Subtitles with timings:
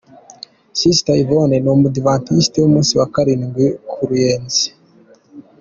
[0.79, 4.65] Sister Yvonne ni umudivantiste w'umunsi wa karindwi ku Ruyenzi.